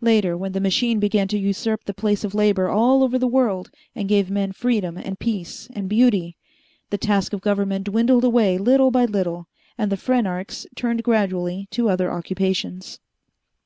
Later, 0.00 0.38
when 0.38 0.52
the 0.52 0.58
machine 0.60 0.98
began 0.98 1.28
to 1.28 1.38
usurp 1.38 1.84
the 1.84 1.92
place 1.92 2.24
of 2.24 2.34
labor 2.34 2.66
all 2.66 3.02
over 3.04 3.18
the 3.18 3.26
world 3.26 3.68
and 3.94 4.08
gave 4.08 4.30
men 4.30 4.52
freedom 4.52 4.96
and 4.96 5.18
peace 5.18 5.68
and 5.74 5.86
beauty, 5.86 6.34
the 6.88 6.96
task 6.96 7.34
of 7.34 7.42
government 7.42 7.84
dwindled 7.84 8.24
away 8.24 8.56
little 8.56 8.90
by 8.90 9.04
little, 9.04 9.48
and 9.76 9.92
the 9.92 9.98
phrenarchs 9.98 10.66
turned 10.76 11.02
gradually 11.02 11.68
to 11.72 11.90
other 11.90 12.10
occupations." 12.10 13.00